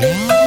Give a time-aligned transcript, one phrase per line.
[0.00, 0.37] Yeah.